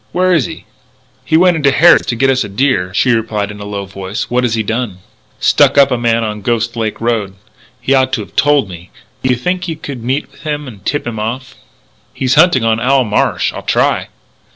[0.13, 0.65] Where is he?"
[1.23, 4.31] "He went into Harrod's to get us a deer," she replied in a low voice.
[4.31, 4.97] "What has he done?"
[5.39, 7.35] "Stuck up a man on the Ghost Lake road.
[7.79, 8.89] He ought to have told me.
[9.21, 11.53] Do you think you could meet up with him and tip him off?"
[12.15, 13.53] "He's hunting on Owl Marsh.
[13.53, 14.07] I'll try."